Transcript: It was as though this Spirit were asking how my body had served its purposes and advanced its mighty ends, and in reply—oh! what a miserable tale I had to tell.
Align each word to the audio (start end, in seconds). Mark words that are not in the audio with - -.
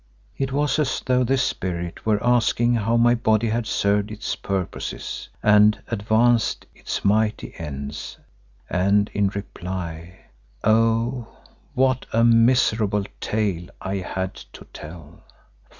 It 0.35 0.51
was 0.51 0.79
as 0.79 0.99
though 1.05 1.23
this 1.23 1.43
Spirit 1.43 2.07
were 2.07 2.17
asking 2.25 2.73
how 2.73 2.97
my 2.97 3.13
body 3.13 3.49
had 3.49 3.67
served 3.67 4.09
its 4.09 4.35
purposes 4.35 5.29
and 5.43 5.79
advanced 5.89 6.65
its 6.73 7.05
mighty 7.05 7.53
ends, 7.59 8.17
and 8.67 9.11
in 9.13 9.27
reply—oh! 9.27 11.27
what 11.75 12.07
a 12.11 12.23
miserable 12.23 13.03
tale 13.19 13.67
I 13.79 13.97
had 13.97 14.33
to 14.53 14.65
tell. 14.73 15.23